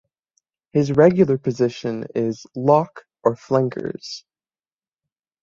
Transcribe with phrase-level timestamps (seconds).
[0.73, 4.25] His regular position is lock or flankers.